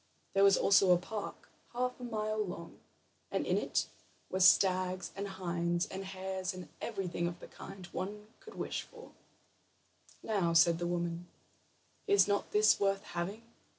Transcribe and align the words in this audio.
There 0.33 0.43
was 0.43 0.57
also 0.57 0.91
a 0.93 0.97
park, 0.97 1.47
half 1.73 1.99
a 1.99 2.03
mile 2.03 2.43
long, 2.43 2.79
and 3.29 3.45
in 3.45 3.55
it 3.55 3.85
were 4.31 4.39
stags 4.39 5.11
and 5.15 5.27
hinds, 5.27 5.85
and 5.85 6.05
hares, 6.05 6.55
and 6.55 6.69
everything 6.81 7.27
of 7.27 7.39
the 7.39 7.47
kind 7.47 7.85
one 7.91 8.25
could 8.39 8.55
wish 8.55 8.81
for. 8.81 9.11
"Now," 10.23 10.53
said 10.53 10.79
the 10.79 10.87
woman, 10.87 11.27
"is 12.07 12.27
not 12.27 12.49
this 12.49 12.79
worth 12.79 13.03
having?" 13.03 13.43